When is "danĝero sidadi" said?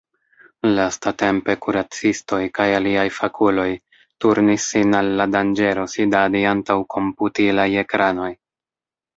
5.37-6.45